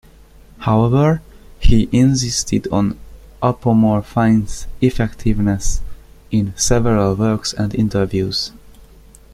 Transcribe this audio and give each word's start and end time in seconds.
However, 0.57 1.21
he 1.59 1.87
insisted 1.91 2.67
on 2.71 2.97
apomorphine's 3.43 4.65
effectiveness 4.81 5.79
in 6.31 6.57
several 6.57 7.13
works 7.13 7.53
and 7.53 7.75
interviews. 7.75 8.51